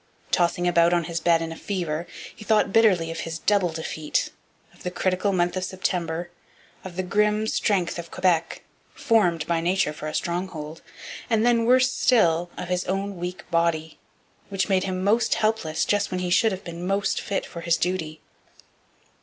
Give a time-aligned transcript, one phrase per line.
[0.31, 4.31] Tossing about on his bed in a fever, he thought bitterly of his double defeat,
[4.73, 6.31] of the critical month of September,
[6.83, 8.63] of the grim strength of Quebec,
[8.95, 10.81] formed by nature for a stronghold,
[11.29, 13.99] and then worse still of his own weak body,
[14.49, 17.77] which made him most helpless just when he should have been most fit for his
[17.77, 18.21] duty.